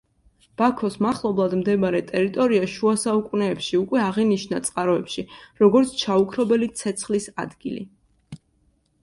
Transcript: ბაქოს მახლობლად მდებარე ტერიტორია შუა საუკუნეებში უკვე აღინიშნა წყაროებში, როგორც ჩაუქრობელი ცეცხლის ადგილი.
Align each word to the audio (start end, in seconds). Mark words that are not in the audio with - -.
ბაქოს 0.59 0.95
მახლობლად 1.05 1.51
მდებარე 1.59 1.99
ტერიტორია 2.11 2.69
შუა 2.77 2.93
საუკუნეებში 3.01 3.79
უკვე 3.81 4.01
აღინიშნა 4.05 4.63
წყაროებში, 4.69 5.27
როგორც 5.61 5.93
ჩაუქრობელი 6.05 6.73
ცეცხლის 6.83 7.31
ადგილი. 7.47 7.87